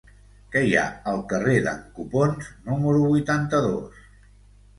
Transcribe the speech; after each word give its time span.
Què 0.53 0.61
hi 0.67 0.71
ha 0.77 0.85
al 1.11 1.21
carrer 1.33 1.57
d'en 1.65 1.83
Copons 1.99 2.49
número 2.71 3.05
vuitanta-dos? 3.13 4.03